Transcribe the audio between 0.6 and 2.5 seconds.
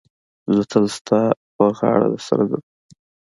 تل ستا پر غاړه در سره